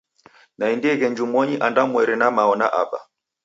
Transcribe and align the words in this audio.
Naendieghe 0.57 1.05
njumonyi 1.11 1.55
andwamweri 1.65 2.15
na 2.17 2.27
mao 2.35 2.53
na 2.59 2.67
aba. 2.81 2.99